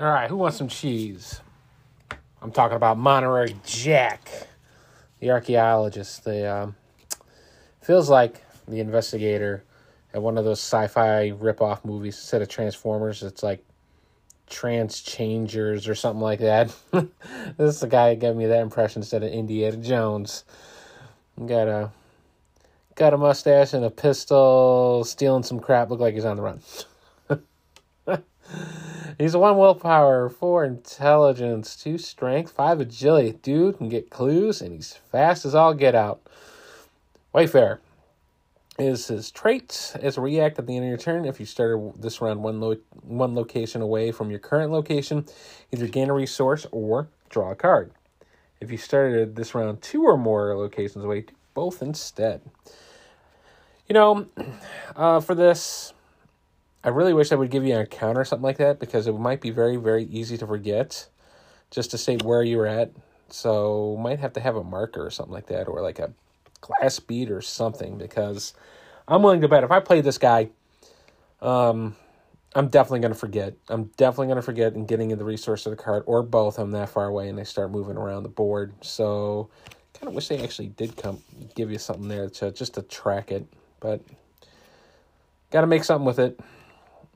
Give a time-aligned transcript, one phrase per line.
[0.00, 1.42] All right, who wants some cheese?
[2.40, 4.26] I'm talking about Monterey Jack,
[5.20, 6.24] the archaeologist.
[6.24, 6.76] The um,
[7.82, 9.64] feels like the investigator
[10.14, 12.16] at one of those sci-fi rip-off movies.
[12.16, 13.62] Instead of Transformers, it's like
[14.48, 16.74] Trans Changers or something like that.
[16.92, 20.44] this is the guy that gave me that impression instead of Indiana Jones.
[21.38, 21.90] Got a
[22.94, 25.90] got a mustache and a pistol, stealing some crap.
[25.90, 26.62] Look like he's on the run.
[29.22, 33.32] he's a one willpower, four intelligence, two strength, five agility.
[33.42, 36.20] Dude can get clues, and he's fast as all get out.
[37.32, 37.80] Wayfarer
[38.78, 41.24] is his trait as react at the end of your turn.
[41.24, 45.26] If you started this round one lo- one location away from your current location,
[45.70, 47.92] either gain a resource or draw a card.
[48.60, 52.42] If you started this round two or more locations away, do both instead.
[53.88, 54.26] You know,
[54.96, 55.92] uh, for this,
[56.84, 59.12] I really wish I would give you an account or something like that because it
[59.12, 61.08] might be very, very easy to forget
[61.70, 62.90] just to say where you're at.
[63.28, 66.12] So might have to have a marker or something like that, or like a
[66.60, 68.52] glass bead or something because
[69.08, 70.50] I'm willing to bet if I play this guy,
[71.40, 71.96] um,
[72.54, 73.54] I'm definitely going to forget.
[73.68, 76.58] I'm definitely going to forget and getting in the resource of the card or both.
[76.58, 78.74] I'm that far away and they start moving around the board.
[78.82, 79.48] So
[79.94, 81.22] kind of wish they actually did come
[81.54, 83.46] give you something there to just to track it,
[83.80, 84.00] but
[85.50, 86.38] got to make something with it.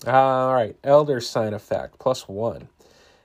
[0.04, 2.68] All right, Elder Sign Effect, plus one.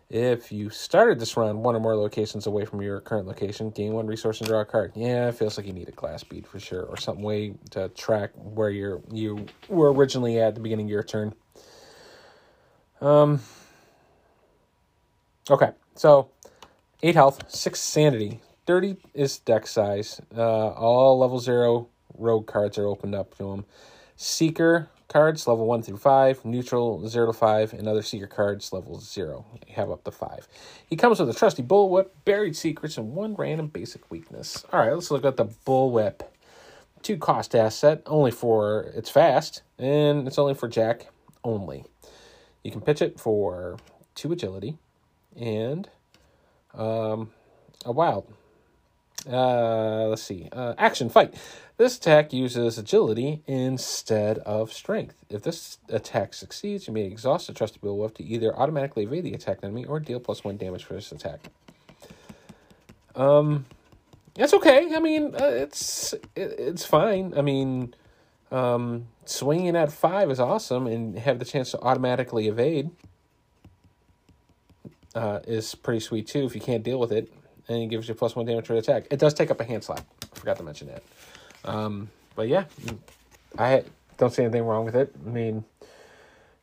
[0.09, 3.93] If you started this round one or more locations away from your current location, gain
[3.93, 4.91] one resource and draw a card.
[4.95, 7.89] Yeah, it feels like you need a glass bead for sure, or some way to
[7.89, 11.33] track where you're you were originally at the beginning of your turn.
[12.99, 13.41] Um.
[15.49, 16.29] Okay, so
[17.03, 20.21] eight health, six sanity, thirty is deck size.
[20.35, 23.65] Uh, all level zero rogue cards are opened up to him.
[24.15, 28.99] Seeker cards level 1 through 5, neutral 0 to 5, and other seeker cards level
[28.99, 29.45] 0.
[29.67, 30.47] You have up to 5.
[30.87, 34.63] He comes with a trusty bullwhip, buried secrets, and one random basic weakness.
[34.71, 36.21] All right, let's look at the bullwhip.
[37.01, 41.07] Two cost asset, only for it's fast, and it's only for Jack
[41.43, 41.83] only.
[42.63, 43.77] You can pitch it for
[44.15, 44.77] 2 agility
[45.35, 45.89] and
[46.73, 47.31] um,
[47.85, 48.31] a wild.
[49.29, 50.47] Uh, let's see.
[50.51, 51.35] Uh, action fight.
[51.81, 55.15] This attack uses agility instead of strength.
[55.31, 59.33] If this attack succeeds, you may exhaust a trusted bullwhip to either automatically evade the
[59.33, 61.39] attack enemy or deal plus one damage for this attack.
[63.15, 63.65] Um,
[64.35, 64.93] that's okay.
[64.95, 67.33] I mean, uh, it's it, it's fine.
[67.35, 67.95] I mean,
[68.51, 72.91] um, swinging at five is awesome, and have the chance to automatically evade
[75.15, 76.45] uh, is pretty sweet too.
[76.45, 77.33] If you can't deal with it,
[77.67, 79.07] and it gives you plus one damage for the attack.
[79.09, 80.05] It does take up a hand slap.
[80.31, 81.01] I forgot to mention that.
[81.65, 82.65] Um, but yeah,
[83.57, 83.83] I
[84.17, 85.13] don't see anything wrong with it.
[85.25, 85.65] I mean,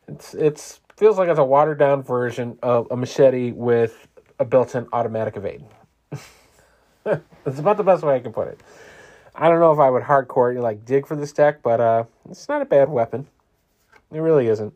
[0.07, 4.07] it's it's feels like it's a watered down version of a machete with
[4.37, 5.63] a built-in automatic evade.
[7.03, 8.59] That's about the best way I can put it.
[9.35, 12.49] I don't know if I would hardcore like dig for this deck, but uh, it's
[12.49, 13.27] not a bad weapon.
[14.11, 14.73] It really isn't.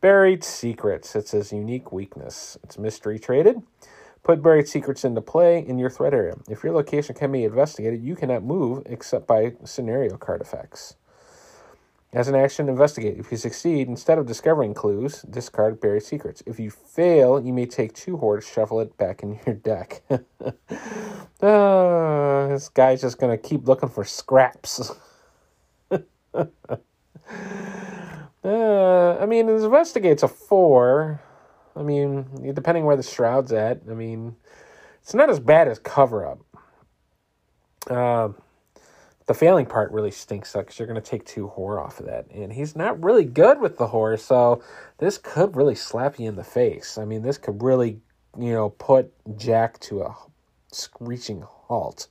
[0.00, 1.14] Buried Secrets.
[1.14, 2.58] It's his unique weakness.
[2.64, 3.62] It's mystery traded.
[4.26, 6.34] Put buried secrets into play in your threat area.
[6.50, 10.96] If your location can be investigated, you cannot move except by scenario card effects.
[12.12, 13.20] As an action, investigate.
[13.20, 16.42] If you succeed, instead of discovering clues, discard buried secrets.
[16.44, 20.02] If you fail, you may take two hordes, shuffle it back in your deck.
[20.10, 20.18] uh,
[22.48, 24.90] this guy's just going to keep looking for scraps.
[25.92, 25.98] uh,
[28.44, 31.22] I mean, investigate's a four.
[31.76, 34.36] I mean, depending where the shroud's at, I mean,
[35.02, 36.38] it's not as bad as cover up.
[37.88, 38.30] Uh,
[39.26, 42.30] the failing part really stinks because you're going to take two horror off of that.
[42.30, 44.62] And he's not really good with the horror, so
[44.98, 46.96] this could really slap you in the face.
[46.96, 48.00] I mean, this could really,
[48.38, 50.16] you know, put Jack to a
[50.72, 52.08] screeching halt.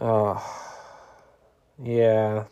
[0.00, 0.40] Uh,
[1.82, 2.44] yeah.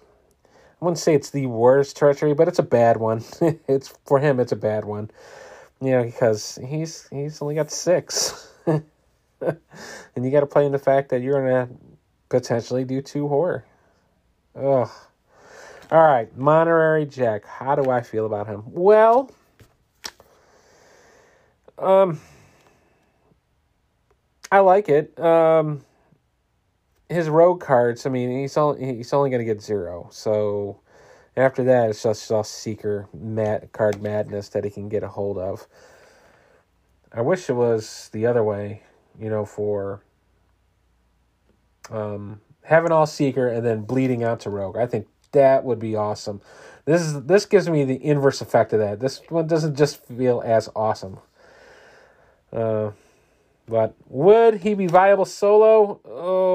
[0.80, 3.24] I wouldn't say it's the worst treachery, but it's a bad one.
[3.68, 5.10] it's for him, it's a bad one.
[5.80, 8.84] You know, because he's he's only got six, and
[10.16, 11.68] you got to play in the fact that you're gonna
[12.28, 13.64] potentially do two horror.
[14.56, 14.90] Ugh.
[15.90, 17.46] All right, Monterey Jack.
[17.46, 18.62] How do I feel about him?
[18.66, 19.30] Well,
[21.78, 22.20] um,
[24.52, 25.18] I like it.
[25.18, 25.82] Um,
[27.08, 28.06] his rogue cards.
[28.06, 30.08] I mean, he's only he's only gonna get zero.
[30.10, 30.80] So
[31.36, 35.38] after that, it's just all seeker mad, card madness that he can get a hold
[35.38, 35.66] of.
[37.12, 38.82] I wish it was the other way.
[39.18, 40.02] You know, for
[41.90, 44.76] um, having all seeker and then bleeding out to rogue.
[44.76, 46.40] I think that would be awesome.
[46.84, 49.00] This is this gives me the inverse effect of that.
[49.00, 51.18] This one doesn't just feel as awesome.
[52.52, 52.92] Uh,
[53.66, 56.00] but would he be viable solo?
[56.04, 56.47] Oh,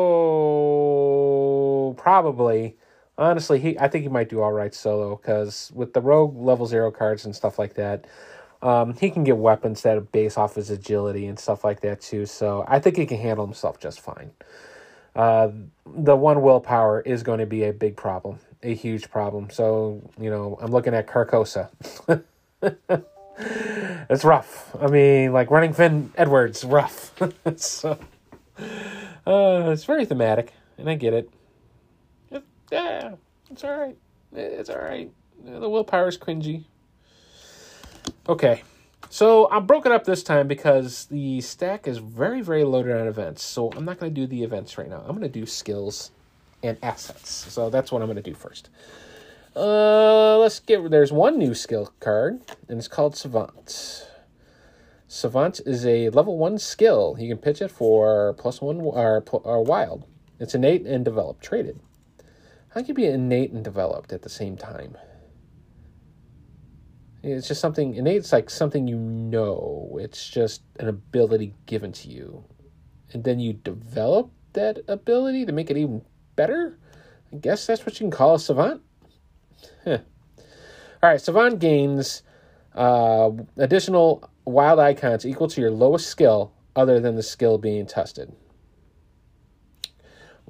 [1.94, 2.78] probably.
[3.18, 6.66] Honestly, he I think he might do all right solo because with the rogue level
[6.66, 8.06] zero cards and stuff like that,
[8.62, 12.26] um, he can get weapons that base off his agility and stuff like that too.
[12.26, 14.32] So I think he can handle himself just fine.
[15.16, 15.50] Uh,
[15.86, 19.50] the one willpower is going to be a big problem, a huge problem.
[19.52, 21.70] So you know, I'm looking at Carcosa.
[24.10, 24.76] it's rough.
[24.80, 27.14] I mean, like running Finn Edwards, rough.
[27.58, 28.00] so,
[29.28, 31.30] uh, it's very thematic, and I get it.
[32.72, 33.12] It yeah,
[33.50, 33.98] it's all right.
[34.34, 35.12] It's all right.
[35.44, 36.66] The willpower is cringy.
[38.28, 38.64] Okay,
[39.10, 43.44] so I'm broken up this time because the stack is very, very loaded on events.
[43.44, 45.02] So I'm not going to do the events right now.
[45.02, 46.12] I'm going to do skills
[46.64, 47.30] and assets.
[47.30, 48.70] So that's what I'm going to do first.
[49.56, 50.90] Uh, let's get.
[50.90, 54.08] There's one new skill card, and it's called Savant.
[55.08, 57.16] Savant is a level one skill.
[57.20, 60.06] You can pitch it for plus one or, or wild.
[60.40, 61.44] It's innate and developed.
[61.44, 61.80] Traded.
[62.74, 64.98] How can be innate and developed at the same time?
[67.22, 68.18] It's just something innate.
[68.18, 69.98] It's like something you know.
[70.02, 72.44] It's just an ability given to you,
[73.12, 76.02] and then you develop that ability to make it even
[76.36, 76.80] better.
[77.32, 78.82] I guess that's what you can call a savant.
[79.86, 80.00] All
[81.02, 82.24] right, Savant gains
[82.74, 88.34] uh, additional wild icons equal to your lowest skill other than the skill being tested.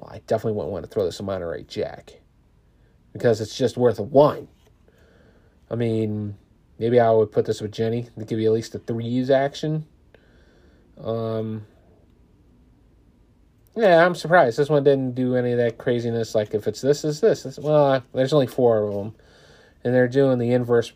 [0.04, 2.20] Well, I definitely wouldn't want to throw this in Monterey Jack
[3.12, 4.48] because it's just worth a one.
[5.70, 6.36] I mean,
[6.78, 9.86] maybe I would put this with Jenny to give you at least a threes action.
[11.02, 11.64] Um,
[13.74, 14.58] yeah, I'm surprised.
[14.58, 16.34] This one didn't do any of that craziness.
[16.34, 17.58] Like, if it's this, is this.
[17.58, 19.14] Well, there's only four of them.
[19.84, 20.92] And they're doing the inverse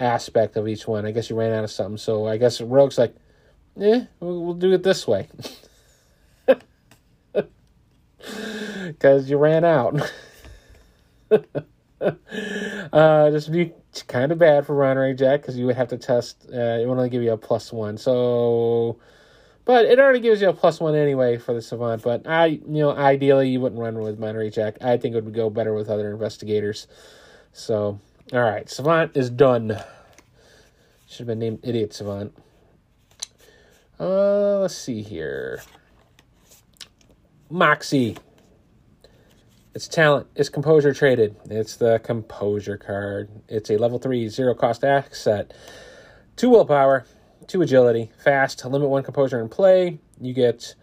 [0.00, 1.04] aspect of each one.
[1.04, 1.98] I guess you ran out of something.
[1.98, 3.14] So I guess Rogue's like,
[3.76, 5.28] yeah, we'll, we'll do it this way.
[8.86, 10.00] Because you ran out.
[11.30, 11.40] uh,
[12.00, 13.72] would be
[14.06, 16.46] kind of bad for Monterey Jack because you would have to test.
[16.52, 17.98] Uh, it would only give you a plus one.
[17.98, 18.96] So
[19.66, 22.00] but it already gives you a plus one anyway for the Savant.
[22.00, 24.76] But I, you know, ideally you wouldn't run with Monterey Jack.
[24.80, 26.86] I think it would go better with other investigators.
[27.52, 27.98] So,
[28.32, 29.76] all right, Savant is done.
[31.08, 32.32] Should have been named Idiot Savant.
[33.98, 35.62] Uh, let's see here.
[37.48, 38.16] Moxie.
[39.74, 41.36] Its talent is composure traded.
[41.50, 43.28] It's the composure card.
[43.48, 45.52] It's a level three zero cost asset.
[46.34, 47.04] Two willpower,
[47.46, 50.00] two agility, fast, limit one composure in play.
[50.20, 50.74] You get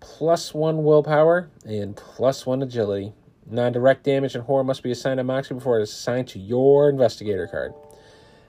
[0.00, 3.12] plus one willpower and plus one agility.
[3.46, 6.38] Non direct damage and horror must be assigned to Moxie before it is assigned to
[6.38, 7.72] your investigator card.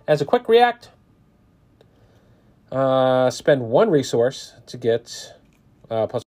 [0.07, 0.89] As a quick react,
[2.71, 5.33] uh, spend one resource to get
[5.89, 6.24] uh, plus.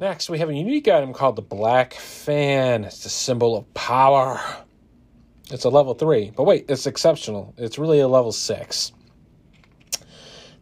[0.00, 2.84] Next, we have a unique item called the Black Fan.
[2.84, 4.40] It's a symbol of power.
[5.50, 6.30] It's a level 3.
[6.36, 7.52] But wait, it's exceptional.
[7.56, 8.92] It's really a level 6.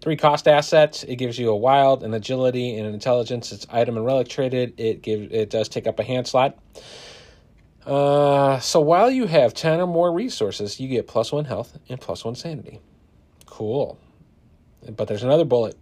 [0.01, 1.03] Three cost assets.
[1.03, 3.53] It gives you a wild, an agility, and an intelligence.
[3.53, 4.73] It's item and relic traded.
[4.81, 6.57] It gives it does take up a hand slot.
[7.85, 12.01] Uh, so while you have ten or more resources, you get plus one health and
[12.01, 12.81] plus one sanity.
[13.45, 13.99] Cool.
[14.89, 15.77] But there's another bullet.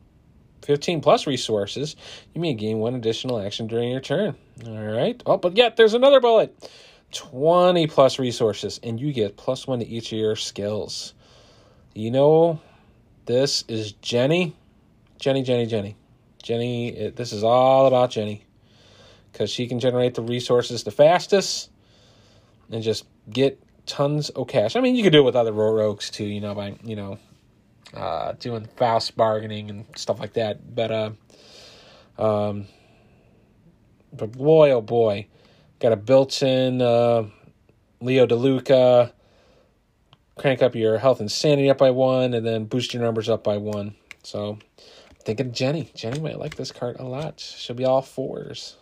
[0.65, 1.95] 15 plus resources,
[2.33, 4.35] you may gain one additional action during your turn.
[4.67, 5.23] All right.
[5.27, 6.71] Oh, but yet there's another bullet.
[7.13, 11.15] 20 plus resources, and you get plus one to each of your skills.
[11.95, 12.61] You know
[13.27, 14.57] this is Jenny.
[15.19, 15.97] Jenny, Jenny, Jenny.
[16.43, 18.45] Jenny, it, this is all about Jenny.
[19.33, 21.71] Because she can generate the resources the fastest
[22.71, 24.77] and just get tons of cash.
[24.77, 27.19] I mean, you could do it with other rogues too, you know, by, you know,
[27.95, 30.75] uh, doing fast bargaining and stuff like that.
[30.75, 31.11] But, uh,
[32.19, 32.67] um,
[34.13, 35.27] but boy, oh boy,
[35.81, 37.25] got a built in uh,
[38.01, 39.13] Leo DeLuca
[40.37, 43.45] crank up your health and sanity up by one, and then boost your numbers up
[43.45, 43.95] by one.
[44.23, 45.91] So I'm thinking Jenny.
[45.95, 47.41] Jenny might like this card a lot.
[47.41, 48.77] She'll be all fours.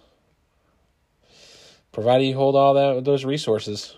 [1.93, 3.97] Provided you hold all that those resources.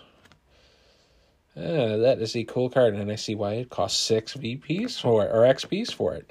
[1.55, 5.25] Yeah, that is a cool card, and I see why it costs six VPs for
[5.25, 6.29] or XPs for it.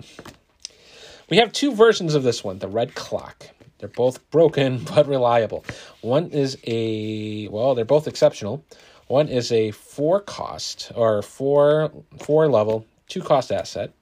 [1.30, 3.48] We have two versions of this one, the red clock.
[3.78, 5.64] They're both broken but reliable.
[6.02, 8.64] One is a well, they're both exceptional.
[9.06, 13.92] One is a four cost or four four level two cost asset.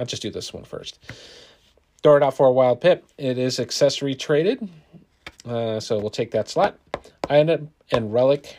[0.00, 0.98] I'll just do this one first.
[2.02, 3.04] Throw it out for a wild pip.
[3.18, 4.68] It is accessory traded,
[5.46, 6.76] uh, so we'll take that slot.
[7.30, 7.60] I end up
[7.92, 8.58] and relic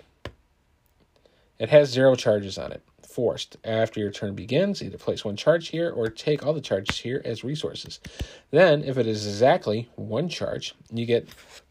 [1.64, 2.84] It has zero charges on it.
[3.08, 3.56] Forced.
[3.64, 7.22] After your turn begins, either place one charge here or take all the charges here
[7.24, 8.02] as resources.
[8.52, 11.30] Then, if it is exactly one charge, you get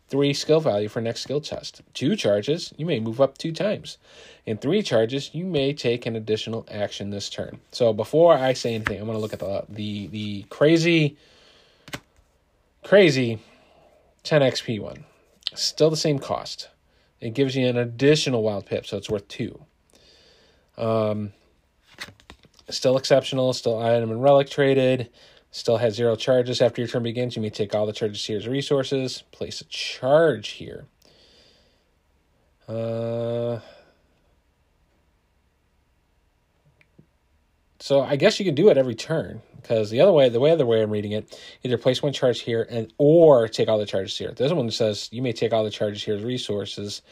[0.08, 1.82] three skill value for next skill test.
[1.92, 3.98] Two charges, you may move up two times.
[4.46, 7.60] In three charges, you may take an additional action this turn.
[7.70, 11.18] So before I say anything, I'm going to look at the the the crazy
[12.82, 13.40] crazy
[14.22, 15.04] 10 XP one.
[15.54, 16.70] Still the same cost.
[17.20, 19.66] It gives you an additional wild pip, so it's worth two.
[20.78, 21.32] Um,
[22.68, 25.10] still exceptional, still item and relic traded,
[25.50, 27.36] still has zero charges after your turn begins.
[27.36, 30.86] You may take all the charges here as resources, place a charge here.
[32.68, 33.60] Uh,
[37.80, 40.50] so I guess you can do it every turn because the other way, the way
[40.50, 43.86] other way I'm reading it, either place one charge here and or take all the
[43.86, 44.32] charges here.
[44.32, 47.02] This one says you may take all the charges here as resources,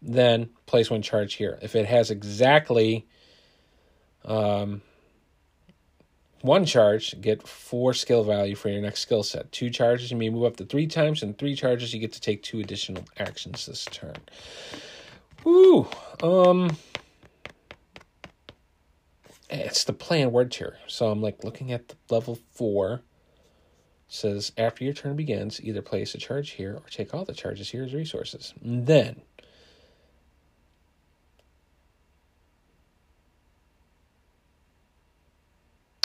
[0.00, 1.58] then place one charge here.
[1.62, 3.06] If it has exactly
[4.24, 4.82] um,
[6.42, 9.50] one charge, get four skill value for your next skill set.
[9.50, 12.20] Two charges, you may move up to three times, and three charges, you get to
[12.20, 14.16] take two additional actions this turn.
[15.44, 15.88] Woo!
[16.22, 16.76] Um,
[19.50, 20.78] it's the plan word tier.
[20.86, 23.02] So I'm like looking at the level four.
[24.06, 27.70] says after your turn begins, either place a charge here or take all the charges
[27.70, 28.54] here as resources.
[28.62, 29.22] And then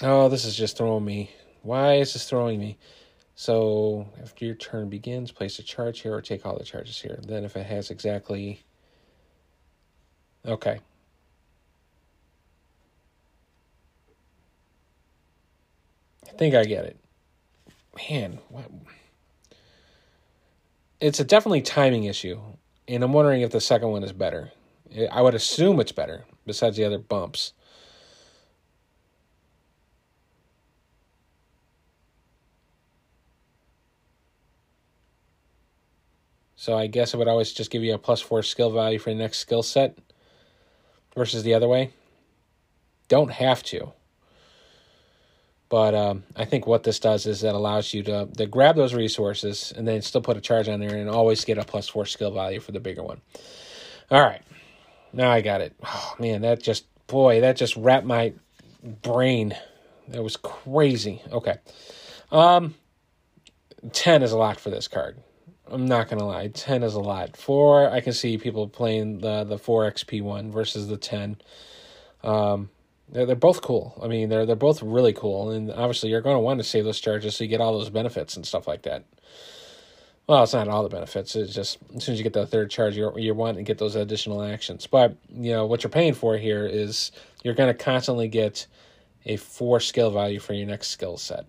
[0.04, 1.32] Oh, this is just throwing me.
[1.62, 2.78] Why is this throwing me?
[3.36, 7.20] So after your turn begins, place a charge here or take all the charges here.
[7.26, 8.64] Then if it has exactly
[10.46, 10.80] Okay.
[16.28, 16.98] I think I get it.
[18.10, 18.66] Man, what?
[21.00, 22.40] It's a definitely timing issue,
[22.88, 24.52] and I'm wondering if the second one is better.
[25.12, 27.54] I would assume it's better, besides the other bumps.
[36.64, 39.10] So I guess it would always just give you a plus four skill value for
[39.10, 39.98] the next skill set
[41.14, 41.92] versus the other way.
[43.10, 43.92] Don't have to.
[45.68, 48.94] But um, I think what this does is that allows you to, to grab those
[48.94, 52.06] resources and then still put a charge on there and always get a plus four
[52.06, 53.20] skill value for the bigger one.
[54.10, 54.42] All right.
[55.12, 55.76] Now I got it.
[55.86, 58.36] Oh, man, that just, boy, that just wrapped my
[59.02, 59.54] brain.
[60.08, 61.22] That was crazy.
[61.30, 61.58] Okay.
[62.32, 62.76] Um,
[63.92, 65.18] 10 is a lot for this card.
[65.74, 67.36] I'm not gonna lie, 10 is a lot.
[67.36, 71.38] 4, I can see people playing the the 4 XP one versus the 10.
[72.24, 72.70] Um,
[73.10, 74.00] they're, they're both cool.
[74.02, 76.86] I mean, they're they're both really cool, and obviously you're going to want to save
[76.86, 79.06] those charges so you get all those benefits and stuff like that.
[80.28, 81.36] Well, it's not all the benefits.
[81.36, 83.78] It's just as soon as you get the third charge, you you want to get
[83.78, 84.88] those additional actions.
[84.88, 87.12] But you know what you're paying for here is
[87.44, 88.68] you're going to constantly get
[89.26, 91.46] a four skill value for your next skill set.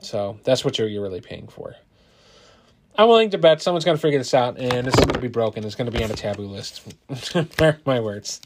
[0.00, 1.74] So that's what you're you're really paying for.
[2.98, 5.20] I'm willing to bet someone's going to figure this out, and this is going to
[5.20, 5.64] be broken.
[5.64, 6.82] It's going to be on a taboo list.
[7.86, 8.40] My words.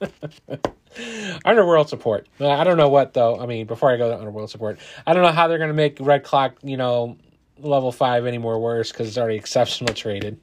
[1.44, 2.26] Underworld support.
[2.40, 3.38] I don't know what though.
[3.38, 5.74] I mean, before I go to Underworld support, I don't know how they're going to
[5.74, 7.16] make Red Clock, you know,
[7.58, 10.38] level five any more worse because it's already exceptional traded.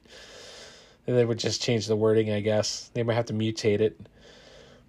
[1.06, 2.90] They would just change the wording, I guess.
[2.94, 4.00] They might have to mutate it.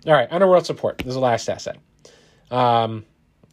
[0.07, 0.99] All right, Underworld support.
[0.99, 1.77] This is the last asset.
[2.51, 3.05] Um,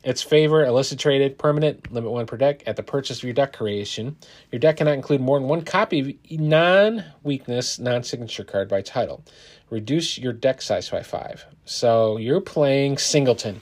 [0.03, 2.63] its favor, illicit traded, permanent, limit one per deck.
[2.67, 4.17] At the purchase of your deck creation,
[4.51, 8.83] your deck cannot include more than one copy of non weakness, non signature card by
[8.83, 9.25] title.
[9.71, 11.45] Reduce your deck size by five.
[11.65, 13.61] So you're playing Singleton.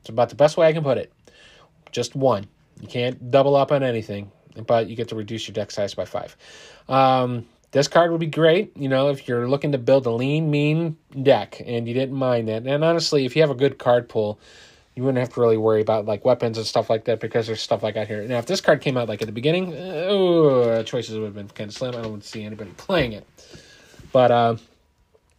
[0.00, 1.12] It's about the best way I can put it.
[1.92, 2.48] Just one.
[2.80, 4.32] You can't double up on anything,
[4.66, 6.36] but you get to reduce your deck size by five.
[6.88, 10.50] Um, this card would be great, you know, if you're looking to build a lean,
[10.50, 12.66] mean deck and you didn't mind that.
[12.66, 14.38] And honestly, if you have a good card pool,
[14.94, 17.62] you wouldn't have to really worry about like weapons and stuff like that because there's
[17.62, 18.26] stuff like out here.
[18.26, 21.48] Now, if this card came out like at the beginning, oh, choices would have been
[21.48, 21.94] kind of slim.
[21.94, 23.26] I don't see anybody playing it.
[24.12, 24.56] But uh,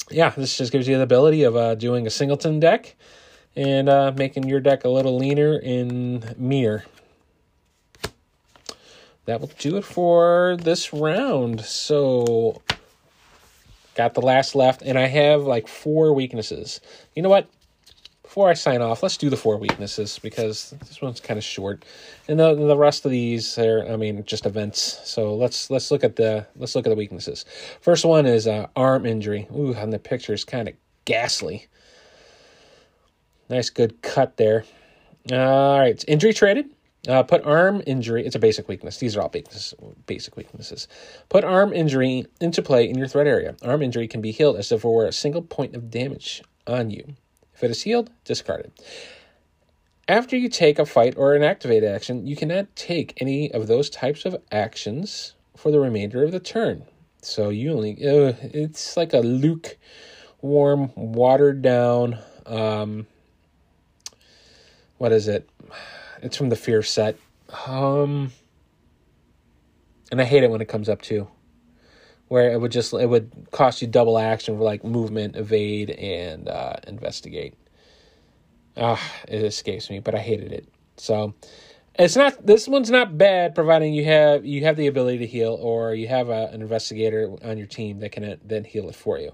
[0.09, 2.95] yeah, this just gives you the ability of uh, doing a singleton deck
[3.55, 6.83] and uh, making your deck a little leaner in mirror.
[9.25, 11.61] That will do it for this round.
[11.61, 12.61] So,
[13.95, 16.81] got the last left, and I have like four weaknesses.
[17.15, 17.47] You know what?
[18.23, 21.85] Before I sign off, let's do the four weaknesses because this one's kind of short,
[22.27, 24.99] and the the rest of these are, I mean, just events.
[25.03, 27.45] So let's let's look at the let's look at the weaknesses.
[27.81, 29.47] First one is uh, arm injury.
[29.55, 30.73] Ooh, and the picture is kind of
[31.05, 31.67] ghastly.
[33.49, 34.63] Nice, good cut there.
[35.31, 36.69] All right, it's injury traded.
[37.07, 38.25] Uh, put arm injury.
[38.25, 38.97] It's a basic weakness.
[38.97, 40.87] These are all basic basic weaknesses.
[41.27, 43.55] Put arm injury into play in your threat area.
[43.61, 46.89] Arm injury can be healed as if it were a single point of damage on
[46.89, 47.15] you.
[47.55, 48.83] If it is healed, discard it.
[50.07, 53.89] After you take a fight or an activate action, you cannot take any of those
[53.89, 56.83] types of actions for the remainder of the turn.
[57.21, 62.19] So you only uh, it's like a lukewarm, watered down.
[62.45, 63.07] Um,
[64.97, 65.49] what is it?
[66.21, 67.17] It's from the Fear set.
[67.65, 68.31] Um,
[70.11, 71.27] and I hate it when it comes up too,
[72.27, 76.47] where it would just it would cost you double action for like movement, evade, and
[76.47, 77.55] uh, investigate.
[78.75, 80.67] Ah, it escapes me, but I hated it.
[80.97, 81.33] So
[81.95, 85.57] it's not this one's not bad, providing you have you have the ability to heal,
[85.61, 89.19] or you have a, an investigator on your team that can then heal it for
[89.19, 89.31] you.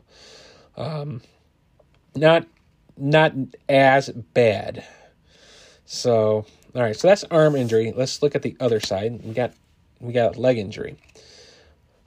[0.75, 1.22] Um,
[2.15, 2.46] not
[2.98, 3.34] not
[3.69, 4.84] as bad.
[5.86, 7.93] So all right, so that's arm injury.
[7.96, 9.24] Let's look at the other side.
[9.24, 9.53] We got
[10.00, 10.98] we got leg injury.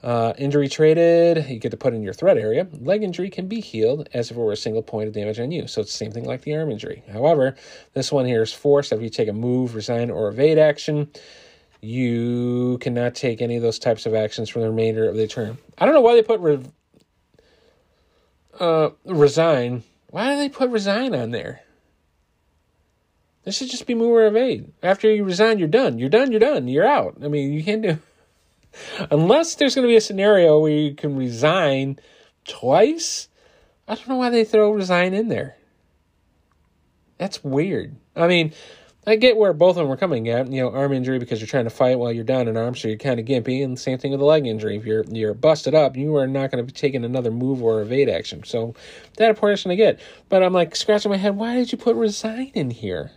[0.03, 2.67] Uh, injury traded, you get to put in your threat area.
[2.81, 5.53] Leg injury can be healed as if it were a single point of damage on
[5.53, 5.69] you.
[5.69, 7.05] So it's the same thing like the arm injury.
[7.13, 7.55] However,
[7.95, 8.93] this one here is forced.
[8.93, 11.09] If you take a move, resign, or evade action,
[11.81, 15.59] you cannot take any of those types of actions for the remainder of the turn.
[15.79, 16.65] I don't know why they put re-
[18.59, 19.85] uh, resign.
[20.11, 21.63] Why do they put resign on there?
[23.45, 24.73] This should just be move or evade.
[24.83, 25.99] After you resign, you're done.
[25.99, 26.33] You're done.
[26.33, 26.67] You're done.
[26.67, 27.19] You're out.
[27.23, 27.99] I mean, you can't do
[29.11, 31.99] unless there's going to be a scenario where you can resign
[32.45, 33.29] twice.
[33.89, 35.57] I don't know why they throw resign in there.
[37.19, 37.97] That's weird.
[38.17, 38.53] I mean,
[39.07, 40.51] I get where both of them were coming at.
[40.51, 42.89] You know, arm injury because you're trying to fight while you're down in arm, so
[42.89, 44.77] you're kind of gimpy, and same thing with the leg injury.
[44.77, 47.83] If you're you're busted up, you are not going to be taking another move or
[47.83, 48.45] evade action.
[48.45, 48.75] So
[49.17, 50.01] that a portion I get.
[50.29, 51.37] But I'm like scratching my head.
[51.37, 53.11] Why did you put resign in here?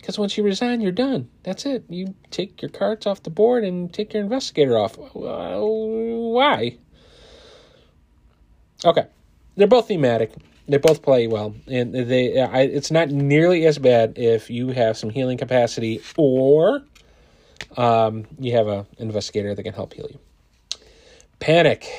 [0.00, 1.28] Because once you resign, you're done.
[1.42, 1.84] That's it.
[1.88, 4.96] You take your cards off the board and take your investigator off.
[4.96, 6.78] why?
[8.84, 9.06] Okay,
[9.56, 10.32] they're both thematic.
[10.66, 12.40] They both play well, and they.
[12.40, 16.82] I, it's not nearly as bad if you have some healing capacity or
[17.76, 20.18] um, you have an investigator that can help heal you.
[21.40, 21.90] Panic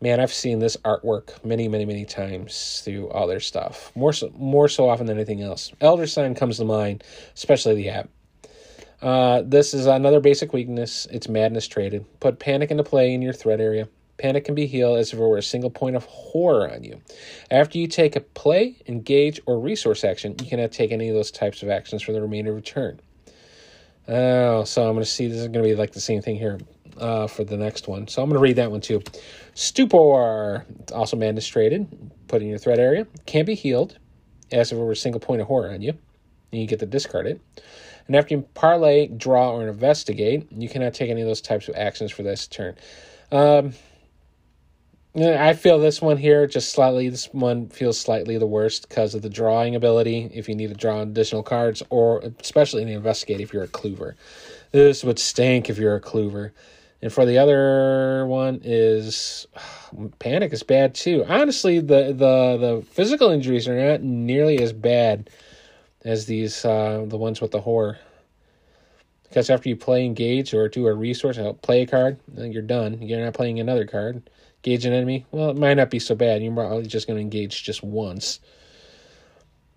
[0.00, 3.92] man, I've seen this artwork many, many, many times through all their stuff.
[3.94, 5.72] More so, more so often than anything else.
[5.80, 7.04] Elder Sign comes to mind,
[7.34, 8.08] especially the app.
[9.02, 11.06] Uh, this is another basic weakness.
[11.10, 12.04] It's madness traded.
[12.20, 13.88] Put panic into play in your threat area.
[14.18, 17.02] Panic can be healed as if it were a single point of horror on you.
[17.50, 21.30] After you take a play, engage, or resource action, you cannot take any of those
[21.30, 22.98] types of actions for the remainder of the turn.
[24.08, 26.36] Oh, so I'm going to see this is going to be like the same thing
[26.36, 26.58] here
[26.98, 28.08] uh, for the next one.
[28.08, 29.02] So I'm going to read that one too.
[29.54, 33.98] Stupor, also madness put in your threat area, can be healed
[34.52, 35.90] as if it were a single point of horror on you,
[36.52, 37.40] and you get to discard it.
[38.06, 41.74] And after you parlay, draw, or investigate, you cannot take any of those types of
[41.74, 42.76] actions for this turn.
[43.32, 43.72] Um,
[45.16, 47.08] I feel this one here just slightly.
[47.08, 50.30] This one feels slightly the worst because of the drawing ability.
[50.32, 53.68] If you need to draw additional cards, or especially in the investigate if you're a
[53.68, 54.14] Kluver,
[54.72, 56.52] this would stink if you're a Kluver.
[57.02, 59.46] And for the other one is
[60.18, 61.24] panic is bad too.
[61.28, 65.30] Honestly, the the the physical injuries are not nearly as bad
[66.04, 67.98] as these uh, the ones with the horror.
[69.24, 73.02] Because after you play engage or do a resource, play a card, then you're done.
[73.02, 74.30] You're not playing another card.
[74.64, 75.26] Engage an enemy.
[75.30, 76.42] Well, it might not be so bad.
[76.42, 78.40] You're probably just going to engage just once.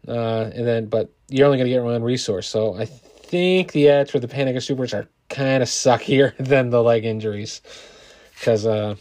[0.07, 2.47] Uh, and then, but you're only going to get one resource.
[2.47, 6.69] So I think the ads for the Panic of Stupors are kind of suckier than
[6.69, 7.61] the leg injuries
[8.33, 8.95] because uh,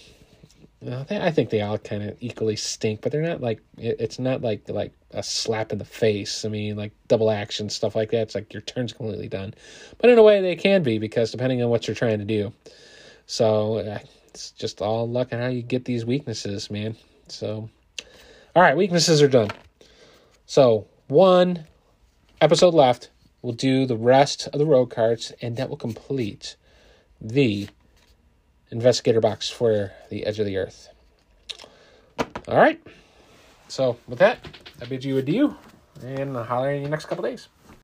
[1.11, 4.69] I think they all kind of equally stink, but they're not like it's not like
[4.69, 6.45] like a slap in the face.
[6.45, 8.23] I mean, like double action stuff like that.
[8.23, 9.55] It's like your turn's completely done,
[9.99, 12.53] but in a way they can be because depending on what you're trying to do.
[13.27, 16.97] So uh, it's just all luck on how you get these weaknesses, man.
[17.27, 17.69] So,
[18.55, 19.51] all right, weaknesses are done.
[20.47, 21.67] So one
[22.41, 23.11] episode left.
[23.43, 26.57] We'll do the rest of the road cards, and that will complete
[27.21, 27.69] the
[28.71, 30.89] investigator box for the edge of the earth.
[32.49, 32.81] All right.
[33.69, 34.39] So with that,
[34.81, 35.57] I bid you adieu,
[36.03, 37.49] and I'll holler in the next couple days.